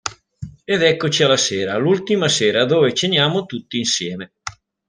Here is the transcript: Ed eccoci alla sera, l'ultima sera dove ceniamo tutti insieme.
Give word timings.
Ed 0.63 0.81
eccoci 0.81 1.21
alla 1.21 1.37
sera, 1.37 1.77
l'ultima 1.77 2.27
sera 2.27 2.65
dove 2.65 2.91
ceniamo 2.91 3.45
tutti 3.45 3.77
insieme. 3.77 4.33